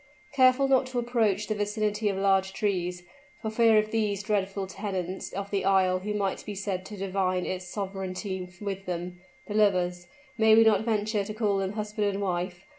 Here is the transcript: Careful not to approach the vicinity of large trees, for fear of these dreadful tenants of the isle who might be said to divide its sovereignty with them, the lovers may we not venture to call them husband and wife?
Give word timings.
Careful 0.31 0.67
not 0.67 0.87
to 0.87 0.97
approach 0.97 1.45
the 1.45 1.53
vicinity 1.53 2.09
of 2.09 2.17
large 2.17 2.53
trees, 2.53 3.03
for 3.39 3.51
fear 3.51 3.77
of 3.77 3.91
these 3.91 4.23
dreadful 4.23 4.65
tenants 4.65 5.31
of 5.31 5.51
the 5.51 5.63
isle 5.63 5.99
who 5.99 6.15
might 6.15 6.43
be 6.43 6.55
said 6.55 6.87
to 6.87 6.97
divide 6.97 7.45
its 7.45 7.65
sovereignty 7.65 8.49
with 8.59 8.87
them, 8.87 9.19
the 9.45 9.53
lovers 9.53 10.07
may 10.39 10.55
we 10.55 10.63
not 10.63 10.85
venture 10.85 11.23
to 11.23 11.35
call 11.35 11.57
them 11.59 11.73
husband 11.73 12.07
and 12.07 12.19
wife? 12.19 12.65